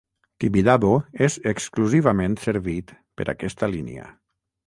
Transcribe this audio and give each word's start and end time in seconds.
Tibidabo 0.43 0.93
és 1.25 1.35
exclusivament 1.51 2.39
servit 2.47 2.93
per 3.21 3.27
aquesta 3.35 3.73
línia. 3.77 4.09